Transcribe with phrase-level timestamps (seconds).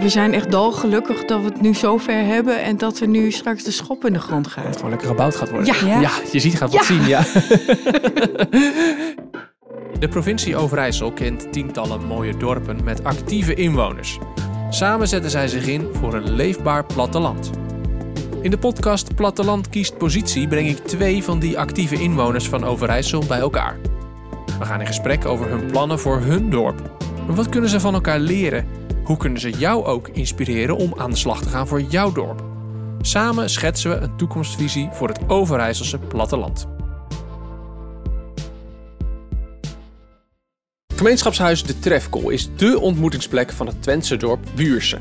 [0.00, 3.62] we zijn echt dolgelukkig dat we het nu zover hebben en dat er nu straks
[3.64, 4.74] de schop in de grond Het gaat.
[4.76, 5.74] gewoon lekker gebouwd gaat worden.
[5.86, 6.00] Ja.
[6.00, 6.94] ja je ziet gaat wat Ja.
[6.94, 7.22] zien, ja.
[9.98, 14.18] De provincie Overijssel kent tientallen mooie dorpen met actieve inwoners.
[14.70, 17.50] Samen zetten zij zich in voor een leefbaar platteland.
[18.42, 23.24] In de podcast Platteland kiest positie breng ik twee van die actieve inwoners van Overijssel
[23.28, 23.76] bij elkaar.
[24.58, 26.90] We gaan in gesprek over hun plannen voor hun dorp.
[27.28, 28.66] En wat kunnen ze van elkaar leren?
[29.04, 32.44] Hoe kunnen ze jou ook inspireren om aan de slag te gaan voor jouw dorp?
[33.00, 36.66] Samen schetsen we een toekomstvisie voor het Overijsselse platteland.
[40.96, 44.98] Gemeenschapshuis De Trefkool is dé ontmoetingsplek van het Twentse dorp Buurse.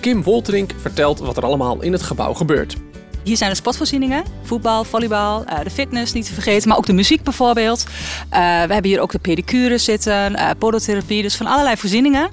[0.00, 2.76] Kim Wolterink vertelt wat er allemaal in het gebouw gebeurt.
[3.22, 6.92] Hier zijn de sportvoorzieningen, voetbal, volleybal, eh, de fitness niet te vergeten, maar ook de
[6.92, 7.86] muziek bijvoorbeeld.
[8.28, 12.30] Eh, we hebben hier ook de pedicure zitten, eh podotherapie, dus van allerlei voorzieningen.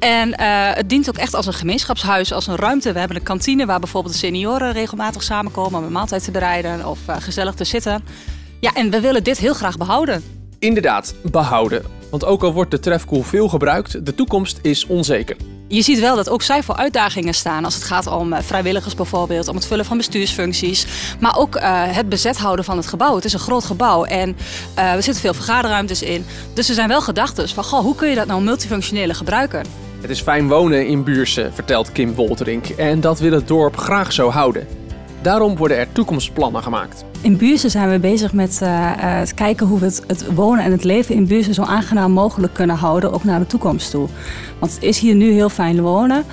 [0.00, 2.92] En eh, het dient ook echt als een gemeenschapshuis, als een ruimte.
[2.92, 6.86] We hebben een kantine waar bijvoorbeeld de senioren regelmatig samenkomen om een maaltijd te bereiden
[6.86, 8.04] of eh, gezellig te zitten.
[8.60, 10.22] Ja, en we willen dit heel graag behouden.
[10.58, 11.82] Inderdaad, behouden.
[12.10, 15.36] Want ook al wordt de Trefkool veel gebruikt, de toekomst is onzeker.
[15.68, 18.94] Je ziet wel dat ook zij voor uitdagingen staan als het gaat om eh, vrijwilligers
[18.94, 20.86] bijvoorbeeld, om het vullen van bestuursfuncties,
[21.20, 23.14] maar ook het bezet houden van het gebouw.
[23.14, 24.36] Het is een groot gebouw en
[24.74, 26.24] eh, er zitten veel vergaderruimtes in.
[26.54, 29.89] Dus er zijn wel gedachten van, goh, hoe kun je dat nou multifunctionele gebruiken?
[30.00, 32.68] Het is fijn wonen in Buurse, vertelt Kim Wolterink.
[32.68, 34.66] En dat wil het dorp graag zo houden.
[35.22, 37.04] Daarom worden er toekomstplannen gemaakt.
[37.20, 40.64] In Buurse zijn we bezig met eh, eh, het kijken hoe we het, het wonen
[40.64, 44.08] en het leven in Buurse zo aangenaam mogelijk kunnen houden, ook naar de toekomst toe.
[44.58, 46.24] Want het is hier nu heel fijn wonen.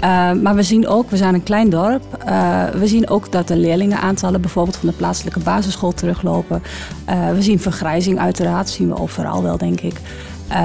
[0.00, 2.02] eh, maar we zien ook, we zijn een klein dorp,
[2.72, 6.62] we zien ook dat de leerlingenaantallen bijvoorbeeld van de plaatselijke basisschool teruglopen.
[7.34, 9.94] We zien vergrijzing uiteraard, zien we overal wel denk ik.
[10.48, 10.56] Eh,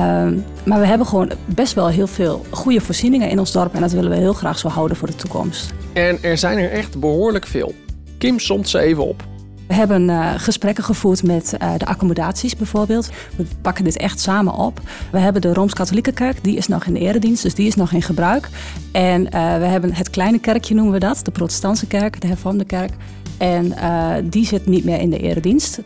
[0.66, 3.92] maar we hebben gewoon best wel heel veel goede voorzieningen in ons dorp en dat
[3.92, 5.74] willen we heel graag zo houden voor de toekomst.
[5.94, 7.74] En er zijn er echt behoorlijk veel.
[8.18, 9.24] Kim somt ze even op.
[9.72, 13.10] We hebben eh, gesprekken gevoerd met eh, de accommodaties bijvoorbeeld.
[13.36, 14.80] We pakken dit echt samen op.
[15.12, 17.92] We hebben de Rooms-Katholieke Kerk, die is nog in de eredienst, dus die is nog
[17.92, 18.50] in gebruik.
[18.92, 22.66] En eh, we hebben het kleine kerkje noemen we dat, de protestantse kerk, de hervormde
[22.66, 22.92] kerk.
[23.38, 23.74] En
[24.30, 25.80] die zit niet meer in de eredienst.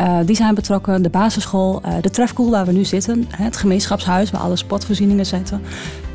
[0.00, 4.30] Eh, die zijn betrokken, de basisschool, eh, de trefkoel waar we nu zitten, het gemeenschapshuis
[4.30, 5.62] waar alle sportvoorzieningen zitten.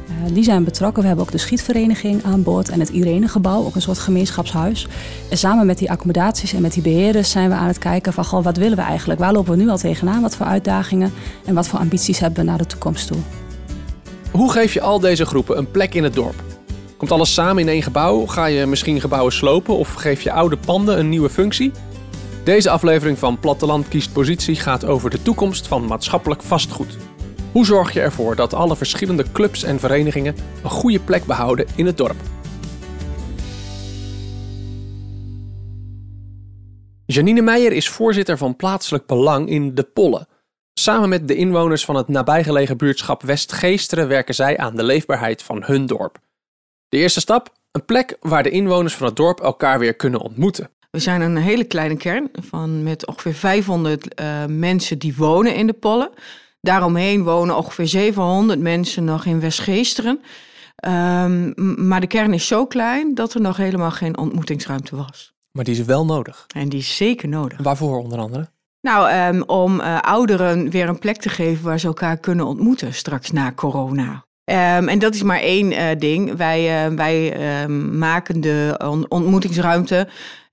[0.08, 1.02] Eh, die zijn betrokken.
[1.02, 4.88] We hebben ook de schietvereniging aan boord en het Irene-gebouw, ook een soort gemeenschapshuis.
[5.30, 8.44] En samen met die accommodaties en met die beheerders zijn we aan het kijken van
[8.44, 9.20] wat willen we eigenlijk?
[9.20, 10.22] Waar lopen we nu al tegenaan?
[10.22, 11.14] Wat voor uitdagingen
[11.46, 13.18] en wat voor ambities hebben we naar de toekomst toe?
[14.32, 16.44] Hoe geef je al deze groepen een plek in het dorp?
[16.98, 18.26] Komt alles samen in één gebouw?
[18.26, 21.72] Ga je misschien gebouwen slopen of geef je oude panden een nieuwe functie?
[22.46, 26.98] Deze aflevering van Platteland kiest positie gaat over de toekomst van maatschappelijk vastgoed.
[27.52, 31.86] Hoe zorg je ervoor dat alle verschillende clubs en verenigingen een goede plek behouden in
[31.86, 32.16] het dorp?
[37.06, 40.28] Janine Meijer is voorzitter van plaatselijk belang in De Polle.
[40.74, 45.64] Samen met de inwoners van het nabijgelegen buurtschap Westgeesteren werken zij aan de leefbaarheid van
[45.64, 46.18] hun dorp.
[46.90, 50.70] De eerste stap: een plek waar de inwoners van het dorp elkaar weer kunnen ontmoeten.
[50.96, 55.68] We zijn een hele kleine kern van met ongeveer 500 eh, mensen die wonen in
[55.68, 56.10] de Pollen.
[56.62, 60.22] Daaromheen wonen ongeveer 700 mensen nog in Westgeesteren.
[60.76, 65.34] Ehm, m- maar de kern is zo klein dat er nog helemaal geen ontmoetingsruimte was.
[65.52, 66.46] Maar die is wel nodig.
[66.56, 67.58] En die is zeker nodig.
[67.62, 68.50] Waarvoor onder andere?
[68.82, 72.94] Nou, ehm, om eh, ouderen weer een plek te geven waar ze elkaar kunnen ontmoeten
[72.94, 74.26] straks na corona.
[74.44, 76.36] Ehm, en dat is maar één eh, ding.
[76.36, 77.38] Wij, wij
[77.92, 80.08] maken de on- ontmoetingsruimte,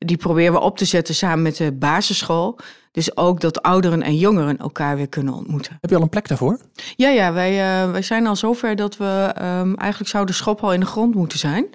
[0.04, 2.58] die proberen we op te zetten samen met de basisschool.
[2.92, 5.78] Dus ook dat ouderen en jongeren elkaar weer kunnen ontmoeten.
[5.80, 6.58] Heb je al een plek daarvoor?
[6.96, 10.60] Ja, ja wij, eh, wij zijn al zover dat we ehm, eigenlijk zou de schop
[10.60, 11.66] al in de grond moeten zijn.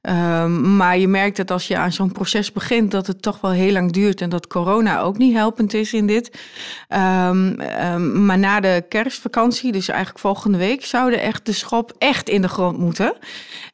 [0.00, 3.50] Ehm, maar je merkt dat als je aan zo'n proces begint, dat het toch wel
[3.50, 6.40] heel lang duurt en dat corona ook niet helpend is in dit.
[6.88, 12.28] Ehm, ehm, maar na de kerstvakantie, dus eigenlijk volgende week, zouden echt de schop echt
[12.28, 13.16] in de grond moeten.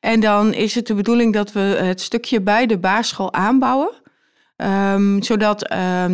[0.01, 4.03] En dan is het de bedoeling dat we het stukje bij de basisschool aanbouwen.
[5.21, 5.59] Zodat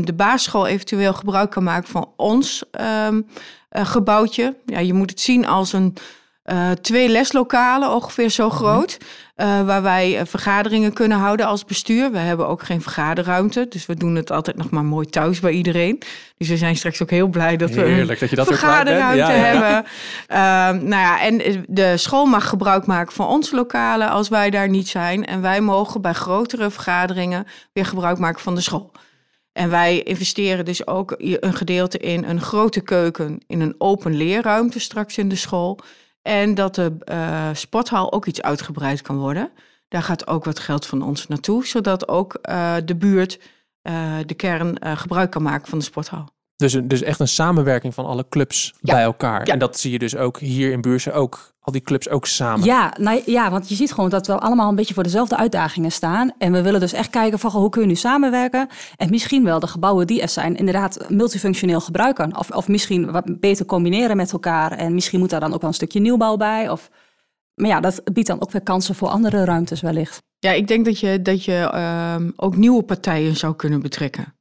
[0.05, 2.63] de basisschool eventueel gebruik kan maken van ons
[3.71, 4.57] eh, gebouwtje.
[4.67, 5.97] Ja, je moet het zien als een
[6.43, 8.99] eh, twee leslokalen, ongeveer zo groot.
[9.35, 12.11] eh, waar wij eh, vergaderingen kunnen houden als bestuur.
[12.13, 13.67] We hebben ook geen vergaderruimte.
[13.69, 16.03] Dus we doen het altijd nog maar mooi thuis bij iedereen.
[16.37, 19.17] Dus we zijn straks ook heel blij dat we een Heerlijk dat je dat vergaderruimte
[19.17, 19.39] Ja, ja.
[19.39, 19.85] hebben.
[20.27, 24.69] Ehm, nou ja, en de school mag gebruik maken van onze lokalen als wij daar
[24.69, 25.27] niet zijn.
[25.27, 28.93] En wij mogen bij grotere vergaderingen weer gebruik maken van de school.
[29.53, 34.81] En wij investeren dus ook een gedeelte in een grote keuken, in een open leerruimte
[34.81, 35.79] straks in de school.
[36.23, 39.51] En dat de uh, sporthal ook iets uitgebreid kan worden.
[39.89, 43.41] Daar gaat ook wat geld van ons naartoe, zodat ook uh, de buurt,
[43.83, 46.29] uh, de kern, gebruik kan maken van de sporthal.
[46.61, 49.47] Dus, dus echt een samenwerking van alle clubs bij elkaar.
[49.47, 49.53] Ja.
[49.53, 52.65] En dat zie je dus ook hier in Buurse ook, al die clubs ook samen.
[52.65, 55.93] Ja, nou, ja, want je ziet gewoon dat we allemaal een beetje voor dezelfde uitdagingen
[55.93, 56.33] staan.
[56.39, 58.69] En we willen dus echt kijken van hoe kun je nu samenwerken.
[58.97, 62.37] En misschien wel de gebouwen die er zijn inderdaad multifunctioneel gebruiken.
[62.37, 64.73] Of, of misschien wat beter combineren met elkaar.
[64.73, 66.71] En misschien moet daar dan ook wel een stukje nieuwbouw bij.
[66.71, 66.91] Of,
[67.55, 70.23] maar ja, dat biedt dan ook weer kansen voor andere ruimtes wellicht.
[70.39, 74.35] Ja, ik denk dat je, dat je uh, ook nieuwe partijen zou kunnen betrekken.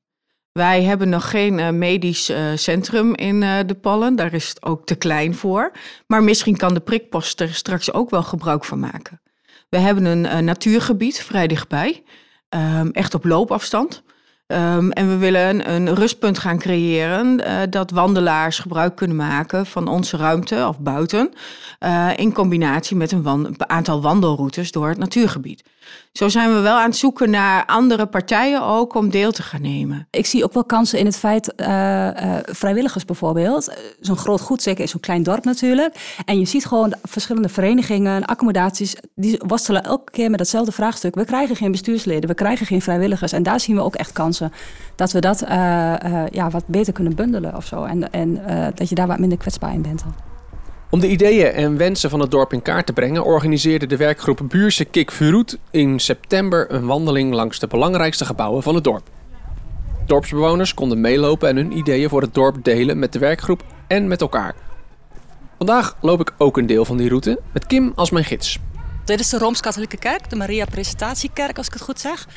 [0.59, 4.15] Wij hebben nog geen uh, medisch uh, centrum in uh, de Pallen.
[4.15, 5.71] Daar is het ook te klein voor.
[6.07, 9.21] Maar misschien kan de prikpost er straks ook wel gebruik van maken.
[9.69, 12.03] We hebben een natuurgebied vrij dichtbij.
[12.49, 14.03] Um, echt op loopafstand.
[14.51, 19.87] Um, en we willen een rustpunt gaan creëren uh, dat wandelaars gebruik kunnen maken van
[19.87, 21.33] onze ruimte of buiten.
[21.79, 25.63] Uh, in combinatie met een, aantal wandelroutes door het natuurgebied.
[26.13, 29.61] Zo zijn we wel aan het zoeken naar andere partijen ook om deel te gaan
[29.61, 30.07] nemen.
[30.11, 32.09] Ik zie ook wel kansen in het feit, uh,
[32.45, 33.73] vrijwilligers bijvoorbeeld.
[33.99, 36.21] Zo'n groot goedzek is zo'n klein dorp natuurlijk.
[36.25, 41.15] En je ziet gewoon verschillende verenigingen, accommodaties, die worstelen elke keer met hetzelfde vraagstuk.
[41.15, 43.31] We krijgen geen bestuursleden, we krijgen geen vrijwilligers.
[43.31, 44.38] En daar zien we ook echt kansen.
[44.95, 45.43] Dat we dat
[46.31, 47.83] ja, wat beter kunnen bundelen of zo.
[47.83, 48.41] En, en
[48.75, 50.03] dat je daar wat minder kwetsbaar in bent.
[50.03, 50.13] Dan.
[50.91, 54.41] Om de ideeën en wensen van het dorp in kaart te brengen, organiseerde de werkgroep
[54.47, 59.09] Buurse Kik Vuroet in september een wandeling langs de belangrijkste gebouwen van het dorp.
[60.05, 64.21] Dorpsbewoners konden meelopen en hun ideeën voor het dorp delen met de werkgroep en met
[64.21, 64.55] elkaar.
[65.57, 68.59] Vandaag loop ik ook een deel van die route met Kim als mijn gids.
[69.05, 72.27] Dit is de Rooms-Katholieke Kerk, de Maria Presentatiekerk als ik het goed zeg.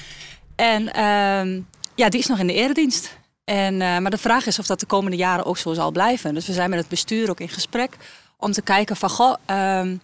[0.57, 1.63] En uh,
[2.03, 3.17] ja, die is nog in de eredienst.
[3.45, 6.35] En, uh, maar de vraag is of dat de komende jaren ook zo zal blijven.
[6.35, 7.97] Dus we zijn met het bestuur ook in gesprek
[8.37, 10.01] om te kijken van, goh, um,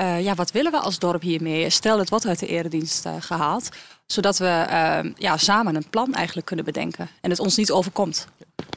[0.00, 1.70] uh, ja, wat willen we als dorp hiermee?
[1.70, 3.68] Stel, het wordt uit de eredienst uh, gehaald,
[4.06, 8.26] zodat we uh, ja, samen een plan eigenlijk kunnen bedenken en het ons niet overkomt.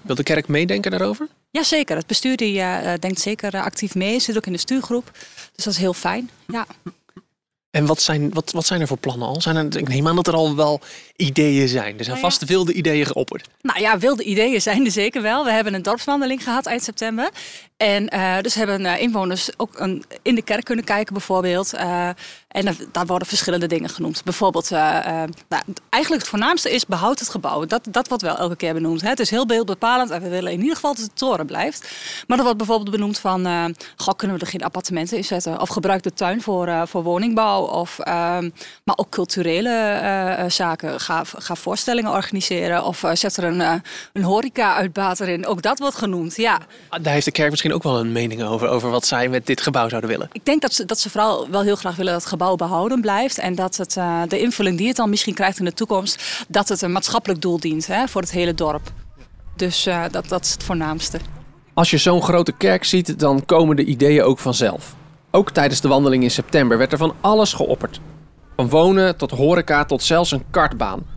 [0.02, 1.28] Wil de kerk meedenken daarover?
[1.52, 2.54] Jazeker, het bestuur die,
[3.00, 5.12] denkt zeker actief mee, zit ook in de stuurgroep.
[5.56, 6.30] Dus dat is heel fijn.
[6.48, 6.66] Ja.
[7.78, 9.42] En wat zijn, wat, wat zijn er voor plannen al?
[9.42, 10.82] Zijn er, ik neem aan dat er al wel
[11.16, 11.98] ideeën zijn.
[11.98, 13.48] Er zijn vast wilde ideeën geopperd.
[13.62, 15.44] Nou ja, wilde ideeën zijn er zeker wel.
[15.44, 17.30] We hebben een dorpswandeling gehad eind september.
[17.78, 21.74] En uh, dus hebben uh, inwoners ook een, in de kerk kunnen kijken bijvoorbeeld.
[21.74, 22.10] Uh,
[22.48, 24.24] en daar worden verschillende dingen genoemd.
[24.24, 27.66] Bijvoorbeeld, nou, eigenlijk het voornaamste is behoud het gebouw.
[27.66, 29.02] Dat, dat wordt wel elke keer benoemd.
[29.02, 29.10] Hè.
[29.10, 31.92] Het is heel beeldbepalend en we willen in ieder geval dat de toren blijft.
[32.28, 35.62] Maar er wordt bijvoorbeeld benoemd van, goh, kunnen we er geen appartementen in zetten?
[35.62, 37.62] Of gebruik de tuin voor, voor woningbouw.
[37.62, 38.50] Of, ehm,
[38.84, 41.00] maar ook culturele zaken.
[41.00, 42.84] Ga, ga voorstellingen organiseren.
[42.84, 43.82] Of zet er een,
[44.14, 45.46] een horeca-uitbater in.
[45.46, 46.60] Ook dat wordt genoemd, ja.
[47.02, 49.62] Daar heeft de kerk misschien ook wel een mening over, over wat zij met dit
[49.62, 50.30] gebouw zouden willen.
[50.32, 53.02] Ik denk dat ze, dat ze vooral wel heel graag willen dat het gebouw behouden
[53.02, 53.38] blijft.
[53.38, 56.70] En dat het, uh, de invulling die het dan misschien krijgt in de toekomst, dat
[56.70, 58.92] het een maatschappelijk doel dient hè, voor het hele dorp.
[59.56, 61.20] Dus uh, dat, dat is het voornaamste.
[61.74, 64.96] Als je zo'n grote kerk ziet, dan komen de ideeën ook vanzelf.
[65.32, 68.00] Ook tijdens de wandeling in september werd er van alles geopperd.
[68.56, 71.17] Van wonen tot horeca tot zelfs een kartbaan.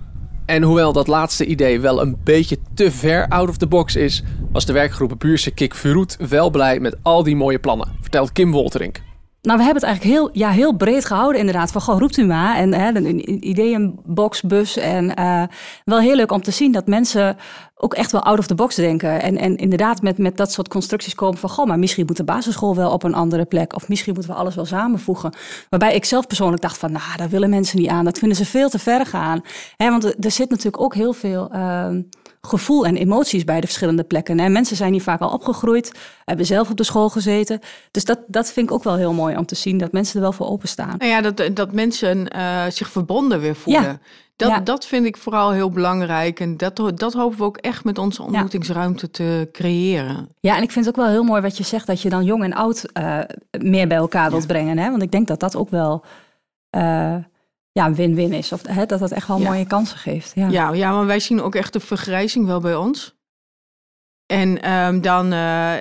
[0.50, 4.22] En hoewel dat laatste idee wel een beetje te ver out of the box is,
[4.52, 8.52] was de werkgroep Buurse Kik Verroet wel blij met al die mooie plannen, vertelt Kim
[8.52, 9.00] Wolterink.
[9.42, 11.72] Nou, we hebben het eigenlijk heel, ja, heel breed gehouden inderdaad.
[11.72, 12.56] Van, goh, roept u maar.
[12.56, 14.76] En hè, een ideeënbox, bus.
[14.76, 15.42] En uh,
[15.84, 17.36] wel heel leuk om te zien dat mensen
[17.76, 19.22] ook echt wel out of the box denken.
[19.22, 21.50] En, en inderdaad met, met dat soort constructies komen van...
[21.50, 23.74] goh, maar misschien moet de basisschool wel op een andere plek.
[23.74, 25.34] Of misschien moeten we alles wel samenvoegen.
[25.68, 26.92] Waarbij ik zelf persoonlijk dacht van...
[26.92, 28.04] nou, daar willen mensen niet aan.
[28.04, 29.40] Dat vinden ze veel te ver gaan.
[29.76, 31.50] Hè, want er zit natuurlijk ook heel veel...
[31.54, 31.86] Uh,
[32.40, 34.52] gevoel en emoties bij de verschillende plekken.
[34.52, 35.92] Mensen zijn hier vaak al opgegroeid,
[36.24, 37.60] hebben zelf op de school gezeten.
[37.90, 40.20] Dus dat, dat vind ik ook wel heel mooi om te zien, dat mensen er
[40.20, 40.94] wel voor openstaan.
[40.98, 43.82] Nou ja, dat, dat mensen uh, zich verbonden weer voelen.
[43.82, 43.98] Ja.
[44.36, 46.40] Dat, dat vind ik vooral heel belangrijk.
[46.40, 50.28] En dat, dat hopen we ook echt met onze ontmoetingsruimte te creëren.
[50.40, 52.24] Ja, en ik vind het ook wel heel mooi wat je zegt, dat je dan
[52.24, 53.18] jong en oud uh,
[53.58, 54.78] meer bij elkaar wilt brengen.
[54.78, 54.90] Hè?
[54.90, 56.04] Want ik denk dat dat ook wel...
[56.76, 57.14] Uh,
[57.80, 58.52] ja, een win-win is.
[58.52, 60.32] Of hè, dat dat echt wel mooie kansen geeft.
[60.34, 60.48] Ja.
[60.48, 63.18] Ja, ja, maar wij zien ook echt de vergrijzing wel bij ons.
[64.26, 65.72] En um, dan, uh,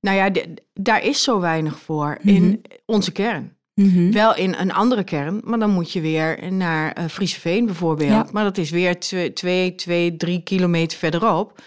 [0.00, 0.30] nou ja,
[0.72, 2.44] daar is zo weinig voor mm -hmm.
[2.44, 3.56] in onze kern.
[3.74, 4.12] Mm -hmm.
[4.12, 8.10] Wel in een andere kern, maar dan moet je weer naar uh, Frieseveen bijvoorbeeld.
[8.10, 8.26] Ja.
[8.32, 11.62] Maar dat is weer twee, twee, twee, drie kilometer verderop.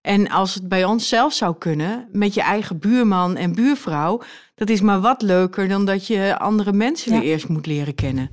[0.00, 4.22] En als het bij ons zelf zou kunnen, met je eigen buurman en buurvrouw,
[4.54, 7.20] dat is maar wat leuker dan dat je andere mensen ja.
[7.20, 8.28] weer eerst moet leren kennen.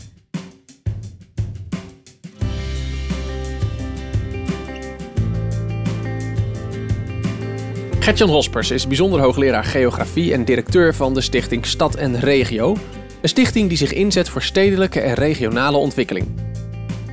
[8.07, 12.75] Gertjan Hospers is bijzonder hoogleraar geografie en directeur van de stichting Stad en Regio.
[13.21, 16.27] Een stichting die zich inzet voor stedelijke en regionale ontwikkeling.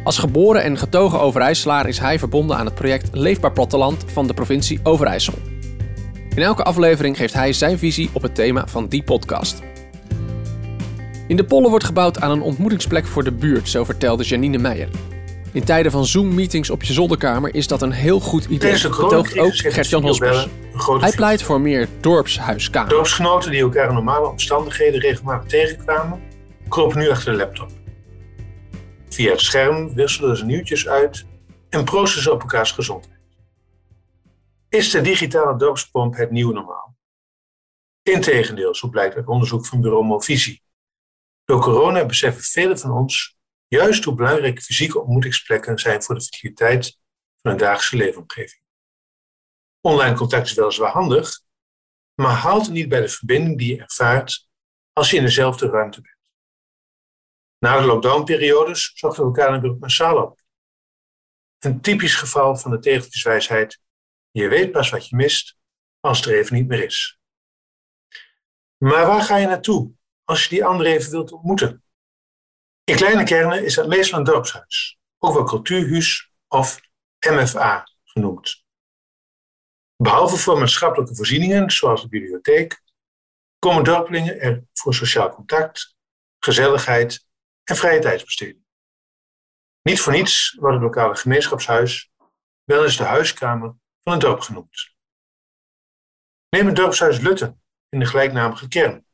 [0.04, 4.34] Als geboren en getogen Overijsselaar is hij verbonden aan het project Leefbaar Platteland van de
[4.34, 5.34] provincie Overijssel.
[6.34, 9.62] In elke aflevering geeft hij zijn visie op het thema van die podcast.
[11.28, 14.88] In de Pollen wordt gebouwd aan een ontmoetingsplek voor de buurt, zo vertelde Janine Meijer.
[15.52, 18.72] In tijden van Zoom-meetings op je zolderkamer is dat een heel goed idee.
[18.72, 20.48] Betoogt ook Gert-Jan Hospers.
[20.74, 22.94] Hij pleit voor meer dorpshuiskamers.
[22.94, 26.22] Dorpsgenoten die elkaar in normale omstandigheden regelmatig tegenkwamen,
[26.68, 27.70] kropen nu achter de laptop.
[29.08, 31.26] Via het scherm wisselden ze nieuwtjes uit
[31.68, 33.20] en proosten ze op elkaars gezondheid.
[34.68, 36.96] Is de digitale dorpspomp het nieuwe normaal?
[38.02, 40.62] Integendeel, zo blijkt uit onderzoek van bureau Movisie.
[41.44, 43.36] Door corona beseffen velen van ons
[43.68, 46.98] juist hoe belangrijk fysieke ontmoetingsplekken zijn voor de vitaliteit
[47.42, 48.63] van een dagelijkse leefomgeving.
[49.86, 51.40] Online contact is weliswaar handig,
[52.14, 54.48] maar haalt het niet bij de verbinding die je ervaart
[54.92, 56.16] als je in dezelfde ruimte bent.
[57.58, 60.40] Na de lockdownperiodes zochten we elkaar natuurlijk massaal op.
[61.58, 63.80] Een typisch geval van de tegeltjeswijsheid:
[64.30, 65.56] je weet pas wat je mist
[66.00, 67.18] als het er even niet meer is.
[68.76, 69.92] Maar waar ga je naartoe
[70.24, 71.84] als je die ander even wilt ontmoeten?
[72.84, 76.80] In kleine kernen is dat meestal een dorpshuis, ook wel cultuurhuis of
[77.26, 78.63] MFA genoemd.
[80.04, 82.82] Behalve voor maatschappelijke voorzieningen, zoals de bibliotheek,
[83.58, 85.96] komen dorpelingen er voor sociaal contact,
[86.38, 87.26] gezelligheid
[87.64, 88.64] en vrije tijdsbesteding.
[89.82, 92.12] Niet voor niets wordt het lokale gemeenschapshuis
[92.64, 94.94] wel eens de huiskamer van een dorp genoemd.
[96.48, 99.06] Neem het dorpshuis Lutten in de gelijknamige kern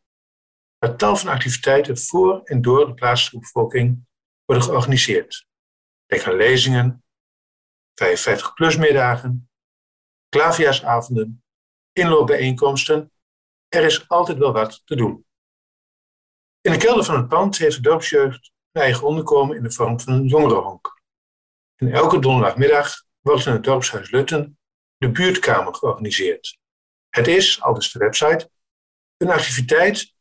[0.78, 4.06] waar tal van activiteiten voor en door de plaatselijke bevolking
[4.44, 5.46] worden georganiseerd.
[6.06, 7.04] Denk aan lezingen,
[8.04, 9.49] 55-plus middagen,
[10.30, 11.44] klaviasavonden,
[11.92, 13.12] inloopbijeenkomsten.
[13.68, 15.26] Er is altijd wel wat te doen.
[16.60, 20.00] In de kelder van het pand heeft de dorpsjeugd een eigen onderkomen in de vorm
[20.00, 21.02] van een jongerenhonk.
[21.76, 24.58] En elke donderdagmiddag wordt in het dorpshuis Lutten
[24.96, 26.58] de buurtkamer georganiseerd.
[27.08, 28.50] Het is, al dus de website,
[29.16, 30.14] een activiteit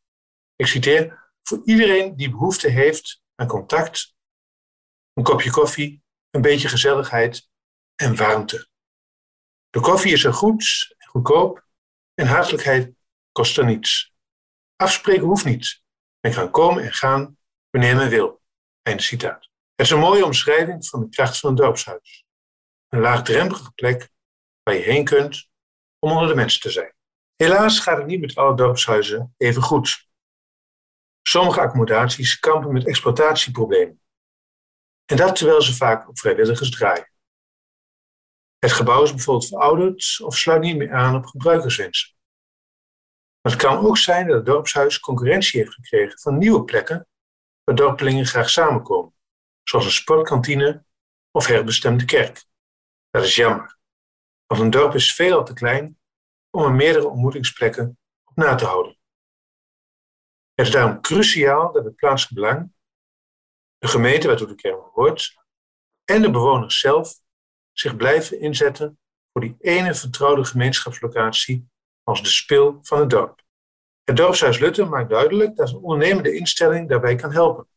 [0.60, 4.16] ik citeer, voor iedereen die behoefte heeft aan contact,
[5.14, 7.50] een kopje koffie, een beetje gezelligheid
[7.96, 8.69] en warmte.
[9.70, 11.66] De koffie is er goed goedkoop
[12.14, 12.94] en hartelijkheid
[13.32, 14.14] kost er niets.
[14.76, 15.82] Afspreken hoeft niet.
[16.20, 17.38] Men kan komen en gaan
[17.70, 18.42] wanneer men wil.
[18.82, 19.50] Einde citaat.
[19.76, 22.26] Het is een mooie omschrijving van de kracht van een dorpshuis.
[22.88, 24.10] Een laagdrempelige plek
[24.64, 25.48] waar je heen kunt
[26.00, 26.94] om onder de mensen te zijn.
[27.36, 30.08] Helaas gaat het niet met alle dorpshuizen even goed.
[31.22, 34.02] Sommige accommodaties kampen met exploitatieproblemen.
[35.06, 37.12] En dat terwijl ze vaak op vrijwilligers draaien.
[38.60, 42.18] Het gebouw is bijvoorbeeld verouderd of sluit niet meer aan op gebruikerswensen.
[43.42, 47.08] Maar het kan ook zijn dat het dorpshuis concurrentie heeft gekregen van nieuwe plekken
[47.64, 49.16] waar dorpelingen graag samenkomen,
[49.64, 50.86] zoals een sportkantine
[51.32, 52.46] of herbestemde kerk.
[53.10, 53.78] Dat is jammer,
[54.46, 56.00] want een dorp is veelal te klein
[56.50, 58.98] om er meerdere ontmoetingsplekken op na te houden.
[60.54, 62.74] Het is daarom cruciaal dat het plaatselijk belang,
[63.78, 65.38] de gemeente waartoe de kern behoort,
[66.06, 67.20] en de bewoners zelf
[67.72, 69.00] zich blijven inzetten
[69.32, 71.70] voor die ene vertrouwde gemeenschapslocatie
[72.04, 73.42] als de spil van het dorp.
[74.04, 77.68] Het dorpshuis Lutten maakt duidelijk dat een ondernemende instelling daarbij kan helpen.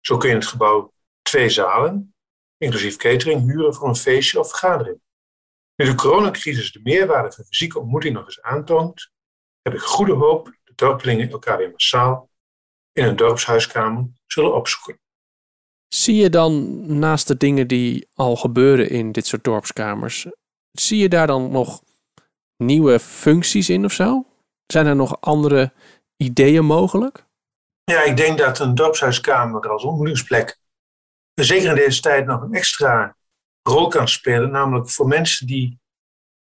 [0.00, 2.14] Zo kun je in het gebouw twee zalen,
[2.56, 5.00] inclusief catering, huren voor een feestje of vergadering.
[5.76, 9.10] Nu de coronacrisis de meerwaarde van fysieke ontmoeting nog eens aantoont,
[9.62, 12.30] heb ik goede hoop dorpelingen elkaar weer massaal
[12.92, 15.00] in een dorpshuiskamer zullen opzoeken.
[15.88, 20.26] Zie je dan naast de dingen die al gebeuren in dit soort dorpskamers,
[20.70, 21.82] zie je daar dan nog
[22.56, 24.26] nieuwe functies in of zo?
[24.66, 25.72] Zijn er nog andere
[26.16, 27.24] ideeën mogelijk?
[27.84, 30.58] Ja, ik denk dat een dorpshuiskamer als ontmoetingsplek
[31.34, 33.16] zeker in deze tijd nog een extra
[33.62, 34.50] rol kan spelen.
[34.50, 35.80] Namelijk voor mensen die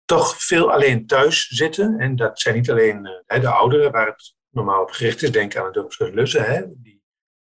[0.04, 1.98] toch veel alleen thuis zitten.
[1.98, 5.32] En dat zijn niet alleen uh, de ouderen waar het normaal op gericht is.
[5.32, 7.02] Denk aan het dorpshuis Lussen, hè, die,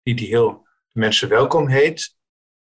[0.02, 0.63] die, die heel
[0.94, 2.16] mensen welkom heet.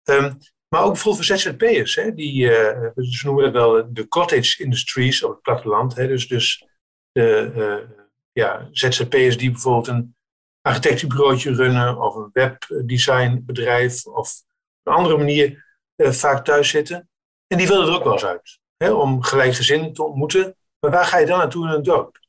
[0.10, 0.38] Um,
[0.68, 1.96] maar ook bijvoorbeeld voor ZZP'ers.
[1.96, 5.96] Hè, die, uh, ze noemen dat wel de cottage industries op het platteland.
[5.96, 6.68] Hè, dus, dus
[7.12, 7.98] de uh,
[8.32, 10.16] ja, ZZP'ers die bijvoorbeeld een
[10.62, 14.42] architectenbureautje runnen of een webdesignbedrijf of
[14.84, 17.10] op een andere manier vaak thuis zitten.
[17.48, 20.56] En die willen er ook wel eens uit hè, om gelijkgezinnen te ontmoeten.
[20.80, 22.20] Maar waar ga je dan naartoe in een dorp?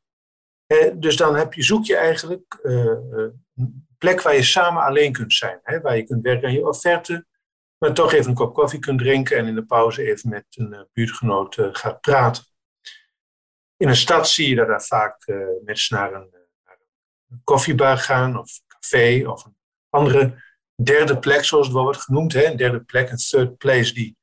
[0.95, 2.61] dus dan heb je, zoek je eigenlijk
[4.03, 5.61] plek waar je samen alleen kunt zijn.
[5.63, 7.27] Hè, waar je kunt werken aan je offerte,
[7.79, 10.73] maar toch even een kop koffie kunt drinken en in de pauze even met een
[10.73, 12.45] uh, buurtgenoot uh, gaat praten.
[13.77, 15.27] In een stad zie je dat er vaak
[15.65, 16.31] mensen naar een,
[17.45, 19.57] koffiebar gaan of een café of een
[19.89, 20.43] andere
[20.75, 22.33] derde plek, zoals het wel wordt genoemd.
[22.33, 22.45] Hè?
[22.45, 24.17] Een derde plek, een third place, die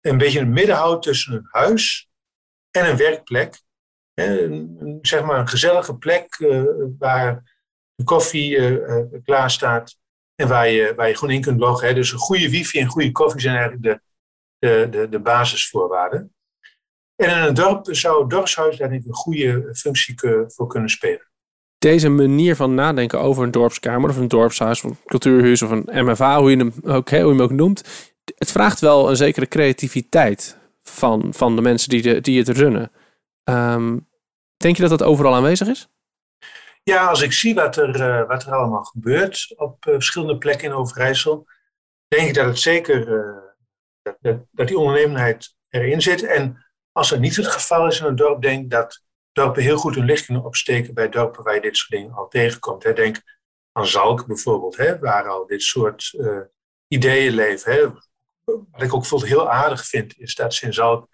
[0.00, 2.10] een beetje een midden houdt tussen een huis
[2.70, 3.60] en een werkplek.
[4.14, 6.36] Een, zeg maar een gezellige plek
[6.98, 7.49] waar
[8.00, 9.96] de koffie uh, klaar staat
[10.34, 11.88] en waar je, waar je gewoon in kunt loggen.
[11.88, 11.94] Hè.
[11.94, 14.00] Dus een goede wifi en goede koffie zijn eigenlijk de,
[14.58, 16.34] de, de, de basisvoorwaarden.
[17.16, 20.14] En in een dorp zou het dorpshuis daar een goede functie
[20.46, 21.28] voor kunnen spelen.
[21.78, 25.88] Deze manier van nadenken over een dorpskamer of een dorpshuis of een cultuurhuis of een
[25.92, 29.48] MFA, hoe je hem ook, hoe je hem ook noemt, het vraagt wel een zekere
[29.48, 32.92] creativiteit van, van de mensen die, de, die het runnen.
[33.44, 33.98] Ehm,
[34.56, 35.88] denk je dat dat overal aanwezig is?
[36.90, 40.68] Ja, als ik zie wat er, uh, wat er allemaal gebeurt op uh, verschillende plekken
[40.68, 41.46] in Overijssel,
[42.08, 46.22] denk ik dat het zeker uh, dat, dat, die ondernemendheid erin zit.
[46.22, 49.76] En als dat niet het geval is in een dorp, denk ik dat dorpen heel
[49.76, 52.82] goed hun licht kunnen opsteken bij dorpen waar je dit soort dingen al tegenkomt.
[52.82, 52.92] Hè.
[52.92, 53.22] Denk
[53.72, 56.18] aan Zalk bijvoorbeeld, hè, waar al dit soort
[56.88, 57.72] ideeën leven.
[57.72, 57.88] Hè.
[58.44, 61.08] Wat ik ook bijvoorbeeld heel aardig vind, is dat ze in Zalk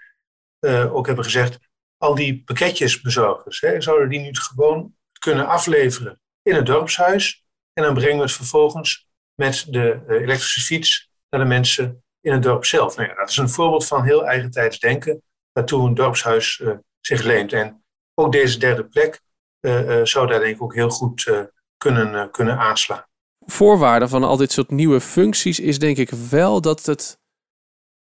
[0.66, 1.59] ook hebben gezegd,
[1.97, 4.95] al die pakketjesbezorgers, hè, zouden die nu gewoon
[5.26, 7.45] kunnen afleveren in het dorpshuis.
[7.73, 12.33] En dan brengen we het vervolgens met de eh, elektrische fiets naar de mensen in
[12.33, 12.97] het dorp zelf.
[12.97, 17.23] Nou ja, dat is een voorbeeld van heel eigentijds denken, waartoe een dorpshuis uh, zich
[17.23, 17.52] leent.
[17.52, 19.21] En ook deze derde plek
[19.61, 23.04] uh, zou daar denk ik ook heel goed kunnen, kunnen aanslaan.
[23.47, 27.18] Voorwaarde van al dit soort nieuwe functies is denk ik wel dat het,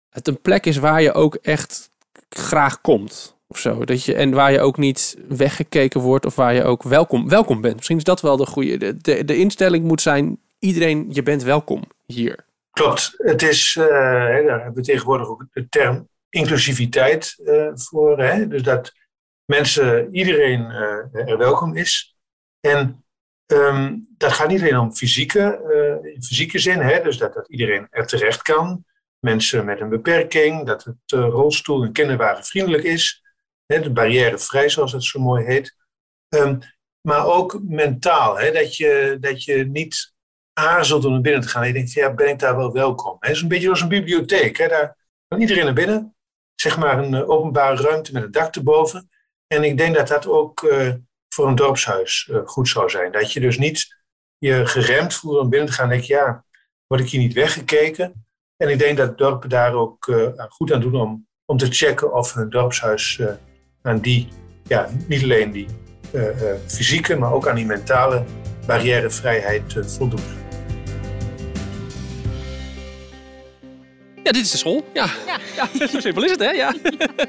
[0.08, 1.90] het een plek is waar je ook echt
[2.28, 3.36] graag komt.
[3.60, 7.60] Dat je, en waar je ook niet weggekeken wordt of waar je ook welkom, welkom
[7.60, 7.74] bent.
[7.74, 8.76] Misschien is dat wel de goede.
[8.76, 12.44] De, de, de instelling moet zijn: iedereen, je bent welkom hier.
[12.70, 13.14] Klopt.
[13.16, 18.18] Het is, uh, daar hebben we tegenwoordig ook de term inclusiviteit uh, voor.
[18.18, 18.48] Hè?
[18.48, 18.92] Dus dat
[19.44, 22.16] mensen, iedereen uh, er welkom is.
[22.60, 23.04] En
[23.46, 25.60] um, dat gaat niet alleen om fysieke,
[26.20, 27.02] fysieke zin, hè?
[27.02, 28.84] dus dat, dat iedereen er terecht kan.
[29.18, 33.21] Mensen met een beperking, dat het rolstoel en kinderwagen vriendelijk is
[33.80, 35.76] de barrièrevrij zoals het zo mooi heet.
[36.28, 36.58] Um,
[37.00, 40.12] maar ook mentaal, hè, dat, je, dat je niet
[40.52, 41.66] aarzelt om naar binnen te gaan.
[41.66, 43.16] je denkt, ja, ben ik daar wel welkom?
[43.20, 44.56] Het is een beetje als een bibliotheek.
[44.58, 44.68] Hè.
[44.68, 44.96] Daar
[45.28, 46.16] kan iedereen naar binnen.
[46.54, 49.10] Zeg maar een uh, openbare ruimte met een dak erboven.
[49.46, 50.94] En ik denk dat dat ook uh,
[51.28, 53.12] voor een dorpshuis uh, goed zou zijn.
[53.12, 53.96] Dat je dus niet
[54.38, 55.88] je geremd voelt om binnen te gaan.
[55.88, 56.44] denk ja,
[56.86, 58.26] word ik hier niet weggekeken?
[58.56, 60.12] En ik denk dat dorpen daar ook
[60.48, 63.20] goed aan doen om, om te checken of hun dorpshuis
[63.82, 64.28] aan die,
[64.66, 65.66] ja, niet alleen die
[66.12, 66.30] uh, uh,
[66.66, 68.24] fysieke, maar ook aan die mentale
[68.66, 70.20] barrièrevrijheid uh, voldoet.
[74.22, 74.84] Ja, dit is de school.
[74.92, 75.38] Ja, ja.
[75.56, 76.50] ja zo simpel is het, hè?
[76.50, 76.74] Ja.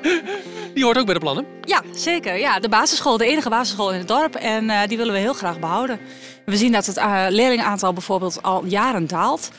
[0.73, 1.45] Die hoort ook bij de plannen.
[1.61, 2.37] Ja, zeker.
[2.37, 4.35] Ja, de basisschool, de enige basisschool in het dorp.
[4.35, 5.99] En uh, die willen we heel graag behouden.
[6.45, 9.51] We zien dat het uh, leerlingaantal bijvoorbeeld al jaren daalt.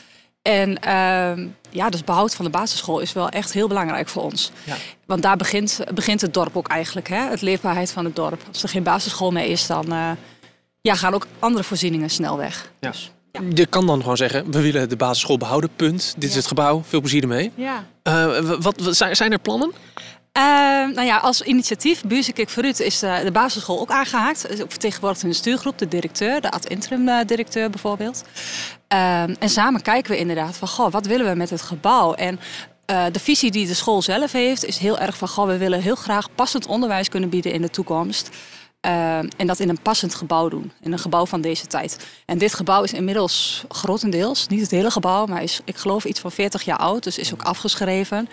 [0.45, 4.51] En uh, ja, dus behoud van de basisschool is wel echt heel belangrijk voor ons.
[4.63, 4.75] Ja.
[5.05, 7.29] Want daar begint, begint het dorp ook eigenlijk, hè?
[7.29, 8.41] het leefbaarheid van het dorp.
[8.47, 10.11] Als er geen basisschool meer is, dan uh,
[10.81, 12.71] ja, gaan ook andere voorzieningen snel weg.
[12.79, 12.89] Ja.
[12.91, 13.41] Dus, ja.
[13.53, 16.15] Je kan dan gewoon zeggen, we willen de basisschool behouden, punt.
[16.17, 17.51] Dit is het gebouw, veel plezier ermee.
[17.55, 17.85] Ja.
[18.03, 19.71] Uh, wat, wat, zijn er plannen?
[20.37, 20.43] Uh,
[20.95, 24.61] nou ja, als initiatief Buursekik Verut is de, de basisschool ook aangehaakt.
[24.61, 28.23] Ook vertegenwoordigd in de stuurgroep, de directeur, de ad-interim eh, directeur bijvoorbeeld.
[28.93, 32.13] Uh, en samen kijken we inderdaad van, goh, wat willen we met het gebouw?
[32.13, 32.39] En
[32.91, 35.81] uh, de visie die de school zelf heeft is heel erg van, goh, we willen
[35.81, 38.29] heel graag passend onderwijs kunnen bieden in de toekomst.
[38.85, 40.71] Uh, en dat in een passend gebouw doen.
[40.81, 42.05] In een gebouw van deze tijd.
[42.25, 46.19] En dit gebouw is inmiddels grotendeels, niet het hele gebouw, maar is, ik geloof, iets
[46.19, 47.03] van 40 jaar oud.
[47.03, 48.29] Dus is ook afgeschreven.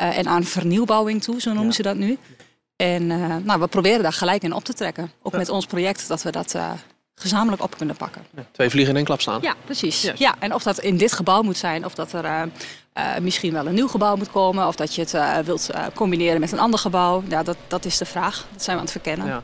[0.00, 2.18] Uh, en aan vernieuwbouwing toe, zo noemen ze dat nu.
[2.76, 5.12] En uh, nou, we proberen daar gelijk in op te trekken.
[5.22, 6.56] Ook met ons project, dat we dat
[7.24, 8.22] gezamenlijk op kunnen pakken.
[8.36, 9.42] Ja, twee vliegen in één klap staan.
[9.42, 10.02] Ja, precies.
[10.02, 10.18] Yes.
[10.18, 12.48] Ja, en of dat in dit gebouw moet zijn, of dat er
[13.20, 16.58] misschien wel een nieuw gebouw moet komen, of dat je het wilt combineren met een
[16.58, 18.46] ander gebouw, ja, dat, dat is de vraag.
[18.52, 19.26] Dat zijn we aan het verkennen.
[19.26, 19.42] Ja.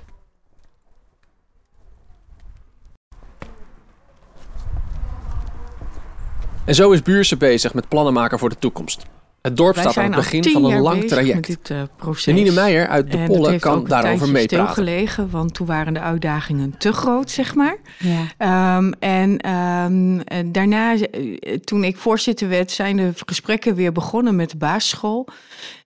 [6.64, 9.02] En zo is Buurse bezig met plannen maken voor de toekomst.
[9.42, 11.46] Het dorp staat aan het begin van een lang traject.
[11.46, 12.14] Dit, uh.
[12.14, 14.66] Janine Meijer uit De Pollen kan daarover meepraten.
[14.66, 17.76] Het gelegen, want toen waren de uitdagingen te groot, zeg maar.
[17.98, 18.76] Ja.
[18.76, 20.22] Um, en um,
[20.52, 25.28] daarna, eh, toen ik voorzitter werd, zijn de gesprekken weer begonnen met de basisschool.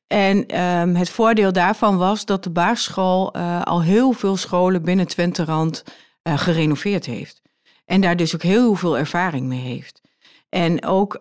[0.06, 5.06] En um, het voordeel daarvan was dat de basisschool uh, al heel veel scholen binnen
[5.06, 5.84] Twente Rand
[6.22, 7.42] uh, gerenoveerd heeft.
[7.84, 10.00] En daar dus ook heel veel ervaring mee heeft.
[10.48, 11.18] En ook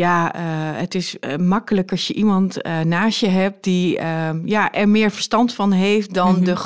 [0.00, 0.42] ja, uh,
[0.80, 4.88] het is uh, makkelijk als je iemand uh, naast je hebt die ehm, ja, er
[4.88, 6.44] meer verstand van heeft dan Mhm.
[6.44, 6.56] de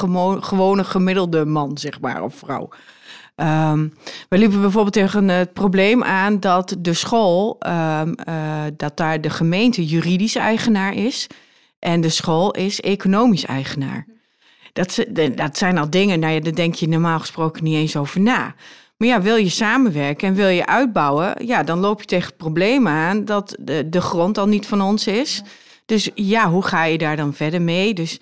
[0.41, 2.69] gewone gemiddelde man, zeg maar, of vrouw.
[3.37, 3.89] Ehm,
[4.29, 9.31] we liepen bijvoorbeeld tegen het probleem aan dat de school, ehm, eh, dat daar de
[9.31, 11.27] gemeente juridisch eigenaar is
[11.79, 14.07] en de school is economisch eigenaar.
[14.73, 17.75] Dat, ze- de- dat zijn al dingen, nou ja, daar denk je normaal gesproken niet
[17.77, 18.55] eens over na.
[19.01, 22.37] Maar ja, wil je samenwerken en wil je uitbouwen, ja, dan loop je tegen het
[22.37, 25.43] probleem aan dat de, de grond al niet van ons is.
[25.87, 27.95] Dus ja, hoe ga je daar dan verder mee?
[27.95, 28.21] Dus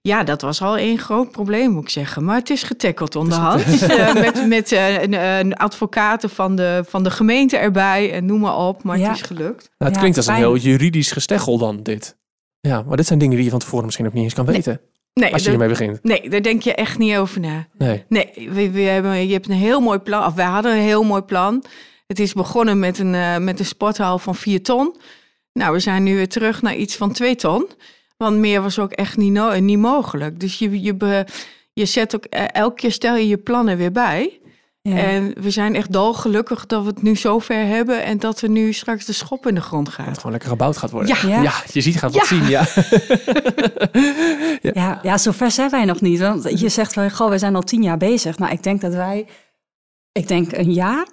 [0.00, 2.24] ja, dat was al een groot probleem, moet ik zeggen.
[2.24, 3.82] Maar het is getackeld onderhand.
[3.82, 8.40] Eh, met met eh, een, een advocaten van de, van de gemeente erbij en noem
[8.40, 8.82] maar op.
[8.82, 9.08] Maar Ja.
[9.08, 9.60] het is gelukt.
[9.62, 12.16] Nou, het Ja, klinkt als een heel juridisch gesteggel dan, dit.
[12.60, 14.80] Ja, maar dit zijn dingen die je van tevoren misschien ook niet eens kan weten.
[14.82, 15.98] Nee, als je ermee begint.
[16.02, 17.66] nee, daar denk je echt niet over na.
[17.78, 18.04] Nee.
[18.08, 20.26] Nee, we, we hebben, je hebt een heel mooi plan.
[20.26, 21.64] Of wij hadden een heel mooi plan.
[22.06, 24.96] Het is begonnen met een, eh, met een sporthal van 4 ton.
[25.52, 27.68] Nou, we zijn nu weer terug naar iets van 2 ton.
[28.16, 30.40] Want meer was ook echt niet, no- niet mogelijk.
[30.40, 31.24] Dus je, je,
[31.72, 34.40] je zet ook eh, elke keer stel je je plannen weer bij.
[34.82, 34.96] Ja.
[34.96, 38.04] En we zijn echt dolgelukkig dat we het nu zover hebben.
[38.04, 40.16] En dat er nu straks de schop in de grond Dat het gaat.
[40.16, 41.16] gewoon lekker gebouwd gaat worden.
[41.22, 41.28] Ja.
[41.28, 41.42] Ja.
[41.42, 42.36] Ja, je ziet gaat wat Ja.
[42.36, 42.66] zien, ja.
[44.72, 46.20] Ja, ja, zover zijn wij nog niet.
[46.20, 48.38] Want je zegt van, goh, we zijn al tien jaar bezig.
[48.38, 49.26] Nou, ik denk dat wij,
[50.12, 51.06] ik denk een jaar,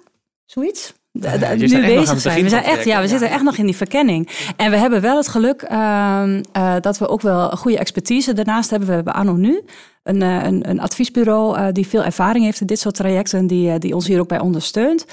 [0.44, 0.92] zoiets.
[1.12, 2.42] Ja, nu bezig zijn.
[2.42, 4.28] We zijn echt, ja, we zitten echt nog in die verkenning.
[4.56, 8.70] En we hebben wel het geluk ehm, eh, dat we ook wel goede expertise daarnaast
[8.70, 8.88] hebben.
[8.88, 9.62] We hebben Anno Nu,
[10.02, 13.78] een, eh, een, een adviesbureau eh, die veel ervaring heeft in dit soort trajecten, die,
[13.78, 15.04] die ons hier ook bij ondersteunt.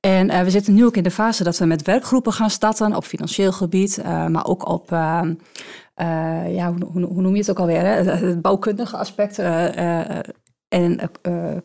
[0.00, 3.04] En we zitten nu ook in de fase dat we met werkgroepen gaan starten op
[3.04, 4.92] financieel gebied, maar ook op.
[4.92, 5.34] ehm,
[5.94, 7.80] eh, ja, hoe, hoe, hoe noem je het ook alweer?
[7.80, 8.02] Hè?
[8.10, 9.38] Het- bouwkundige aspect
[10.68, 11.00] en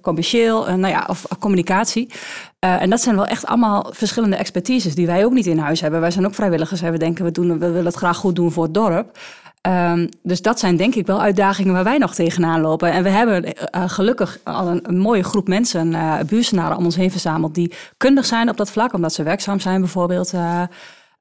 [0.01, 2.11] commercieel, eh, nou ja, of communicatie.
[2.59, 5.81] Eh, en dat zijn wel echt allemaal verschillende expertises die wij ook niet in huis
[5.81, 5.99] hebben.
[5.99, 8.51] Wij zijn ook vrijwilligers en we denken, we, doen, we willen het graag goed doen
[8.51, 9.17] voor het dorp.
[9.61, 12.91] Ehm, dus dat zijn denk ik wel uitdagingen waar wij nog tegenaan lopen.
[12.91, 15.95] En we hebben eh, gelukkig al een, mooie groep mensen,
[16.27, 19.81] buursenaren om ons heen verzameld, die kundig zijn op dat vlak, omdat ze werkzaam zijn
[19.81, 20.33] bijvoorbeeld.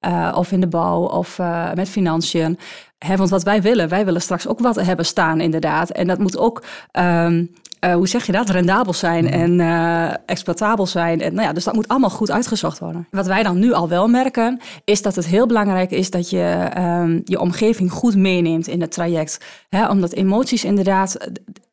[0.01, 2.59] Eh, of in de bouw of eh, met financiën.
[3.17, 5.91] Want wat wij willen, wij willen straks ook wat hebben staan inderdaad.
[5.91, 7.45] En dat moet ook, ehm,
[7.81, 11.21] eh, hoe zeg je dat, rendabel zijn en eh, exploitabel zijn.
[11.21, 13.07] En, nou ja, dus dat moet allemaal goed uitgezocht worden.
[13.11, 16.69] Wat wij dan nu al wel merken, is dat het heel belangrijk is dat je
[16.75, 19.45] ehm, je omgeving goed meeneemt in het traject.
[19.69, 21.17] Hè, omdat emoties inderdaad...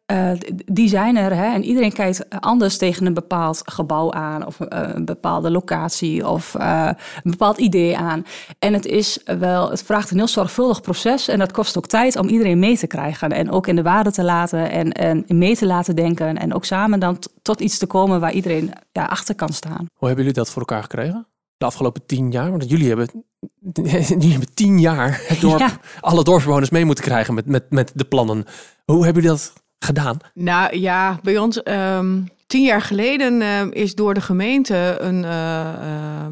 [0.05, 0.31] eh,
[0.65, 1.53] die zijn er hè?
[1.53, 6.55] en iedereen kijkt anders tegen een bepaald gebouw aan of eh, een bepaalde locatie of
[6.55, 6.89] eh,
[7.23, 8.25] een bepaald idee aan.
[8.59, 12.15] En het is wel, het vraagt een heel zorgvuldig proces en dat kost ook tijd
[12.15, 15.55] om iedereen mee te krijgen en ook in de waarde te laten en, en mee
[15.55, 19.35] te laten denken en ook samen dan tot iets te komen waar iedereen ja, achter
[19.35, 19.85] kan staan.
[19.93, 21.27] Hoe hebben jullie dat voor elkaar gekregen?
[21.57, 22.49] De afgelopen tien jaar?
[22.49, 23.25] Want jullie hebben,
[24.07, 25.69] jullie hebben tien jaar het dorp, Ja.
[25.99, 28.45] alle dorpsbewoners mee moeten krijgen met, met, met de plannen.
[28.85, 30.17] Hoe hebben jullie dat gedaan?
[30.33, 36.27] Nou ja, bij ons ehm, tien jaar geleden ehm, is door de gemeente een, eh,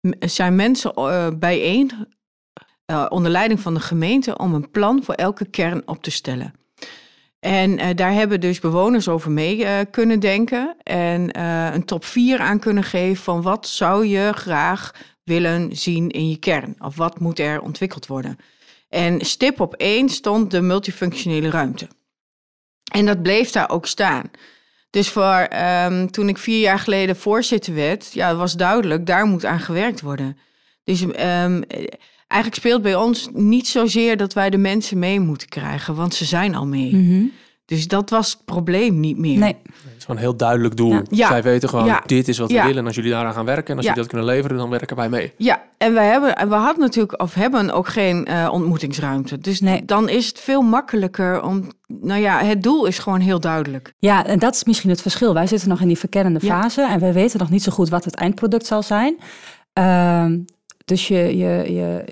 [0.00, 1.90] m- zijn mensen eh, bijeen
[2.84, 6.54] eh, onder leiding van de gemeente om een plan voor elke kern op te stellen.
[7.40, 12.04] En eh, daar hebben dus bewoners over mee eh, kunnen denken en eh, een top
[12.04, 14.90] 4 aan kunnen geven van wat zou je graag
[15.24, 18.36] willen zien in je kern of wat moet er ontwikkeld worden.
[18.88, 21.88] En stip op één stond de multifunctionele ruimte.
[22.92, 24.30] En dat bleef daar ook staan.
[24.90, 29.44] Dus voor, ehm, toen ik vier jaar geleden voorzitter werd, ja, was duidelijk, daar moet
[29.44, 30.38] aan gewerkt worden.
[30.84, 31.86] Dus ehm, eh,
[32.28, 36.24] eigenlijk speelt bij ons niet zozeer dat wij de mensen mee moeten krijgen, want ze
[36.24, 37.32] zijn al mee.
[37.66, 39.38] Dus dat was het probleem niet meer.
[39.38, 41.00] Nee, Het is gewoon een heel duidelijk doel.
[41.10, 41.28] Ja.
[41.28, 42.02] Zij weten gewoon, Ja.
[42.06, 42.62] dit is wat we Ja.
[42.64, 42.78] willen.
[42.78, 43.90] En als jullie daaraan gaan werken en als Ja.
[43.92, 45.32] jullie dat kunnen leveren, dan werken wij mee.
[45.36, 49.38] Ja, en we, hebben, en we hadden natuurlijk, of hebben ook geen eh, ontmoetingsruimte.
[49.38, 49.84] Dus Nee.
[49.84, 53.92] dan is het veel makkelijker om, nou ja, het doel is gewoon heel duidelijk.
[53.98, 55.34] Ja, en dat is misschien het verschil.
[55.34, 56.60] Wij zitten nog in die verkennende Ja.
[56.62, 59.16] fase en wij weten nog niet zo goed wat het eindproduct zal zijn.
[59.72, 60.38] Ehm,
[60.84, 62.04] dus, je, je, je,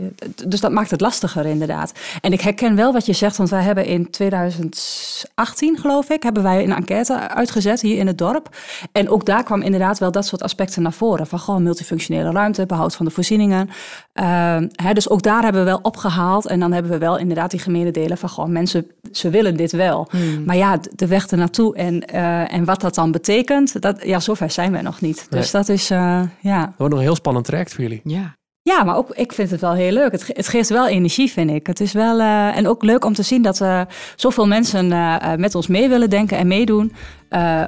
[0.46, 1.92] dus dat maakt het lastiger inderdaad.
[2.20, 6.42] En ik herken wel wat je zegt, want wij hebben in 2018, geloof ik, hebben
[6.42, 8.56] wij een enquête uitgezet hier in het dorp.
[8.92, 11.26] En ook daar kwam inderdaad wel dat soort aspecten naar voren.
[11.26, 13.68] Van gewoon multifunctionele ruimte, behoud van de voorzieningen.
[14.12, 16.46] Ehm, hè, dus ook daar hebben we wel opgehaald.
[16.46, 19.72] En dan hebben we wel inderdaad die gemene delen van gewoon mensen, ze willen dit
[19.72, 20.08] wel.
[20.46, 24.50] Maar ja, de weg ernaartoe en, eh, en wat dat dan betekent, dat, ja, zover
[24.50, 25.26] zijn we nog niet.
[25.30, 26.60] Dus dat is, eh, ja.
[26.60, 28.00] Dat wordt nog een heel spannend traject voor jullie.
[28.04, 28.34] Ja.
[28.64, 30.12] Ja, maar ook ik vind het wel heel leuk.
[30.12, 31.66] Het, het geeft wel energie, vind ik.
[31.66, 33.80] Het is wel, eh, en ook leuk om te zien dat uh,
[34.16, 36.92] zoveel mensen eh, met ons mee willen denken en meedoen.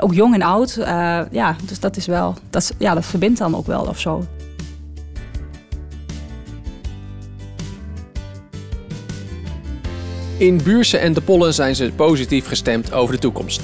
[0.00, 0.74] ook jong en oud.
[1.30, 4.24] ja, dus dat is wel, dat, ja, dat verbindt dan ook wel of zo.
[10.38, 13.60] In Buurse en De Pollen zijn ze positief gestemd over de toekomst.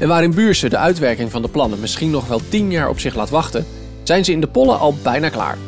[0.00, 3.00] En waar in Buurse de uitwerking van de plannen misschien nog wel tien jaar op
[3.00, 3.66] zich laat wachten,
[4.02, 5.58] zijn ze in De Pollen al bijna klaar.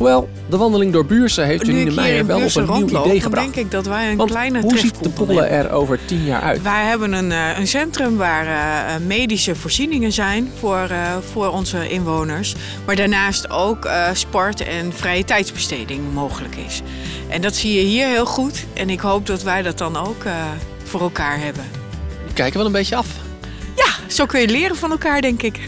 [0.00, 3.20] Hoewel, de wandeling door Buurse heeft Janine hier Meijer wel op een nieuw idee dan
[3.20, 3.44] gebracht.
[3.44, 5.50] denk ik dat wij een Want kleine hoe ziet de hebben.
[5.50, 6.62] er over 10 jaar uit?
[6.62, 10.90] Wij hebben een, eh, een centrum waar eh, eh, medische voorzieningen zijn voor,
[11.32, 12.54] voor onze inwoners.
[12.86, 16.82] Maar daarnaast ook sport en vrije tijdsbesteding mogelijk is.
[17.28, 18.66] En dat zie je hier heel goed.
[18.74, 20.24] En ik hoop dat wij dat dan ook
[20.84, 21.64] voor elkaar hebben.
[22.24, 23.08] Die kijken wel een beetje af.
[23.76, 25.58] Ja, zo kun je leren van elkaar, denk ik.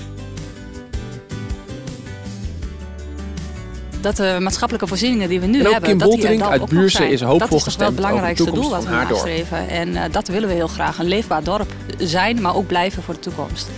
[4.02, 5.82] Dat de maatschappelijke voorzieningen die we nu hebben...
[5.82, 7.96] Kim dat die er Boltering dan uit Buurse is hoopvol Dat is wel gestemd het
[7.96, 9.68] belangrijkste doel wat we nastreven.
[9.68, 10.98] En eh, dat willen we heel graag.
[10.98, 13.68] Een leefbaar dorp zijn, maar ook blijven voor de toekomst.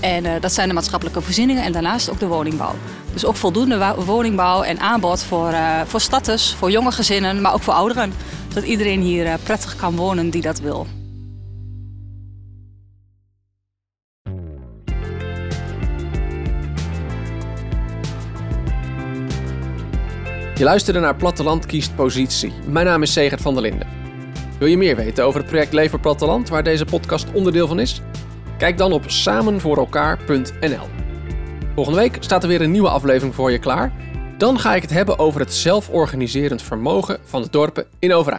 [0.00, 2.74] En eh, dat zijn de maatschappelijke voorzieningen en daarnaast ook de woningbouw.
[3.12, 7.62] Dus ook voldoende woningbouw en aanbod voor, eh voor starters, voor jonge gezinnen, maar ook
[7.62, 8.12] voor ouderen.
[8.48, 10.86] Zodat iedereen hier prettig kan wonen die dat wil.
[20.58, 22.52] Je luisterde naar Platteland kiest positie.
[22.66, 23.88] Mijn naam is Segert van der Linden.
[24.58, 28.00] Wil je meer weten over het project Lever Platteland, waar deze podcast onderdeel van is?
[28.58, 30.86] Kijk dan op samenvoorelkaar.nl.
[31.74, 33.92] Volgende week staat er weer een nieuwe aflevering voor je klaar.
[34.38, 38.34] Dan ga ik het hebben over het zelforganiserend vermogen van de dorpen in Overijssel.